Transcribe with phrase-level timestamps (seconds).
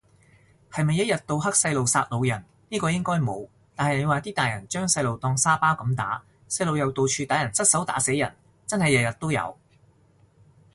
[0.71, 8.35] 係咪一日到黑細路殺老人，呢個應該冇，但係你話啲大人將細路當沙包咁打，細路又到處打人失手打死人，
[8.65, 9.55] 真係日日都有